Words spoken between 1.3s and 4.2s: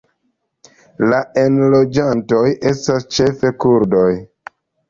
enloĝantoj estas ĉefe kurdoj.